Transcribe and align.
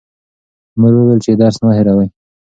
مور 0.79 0.93
وویل 0.95 1.19
چې 1.25 1.31
درس 1.41 1.57
مه 1.63 1.71
هېروه. 1.77 2.05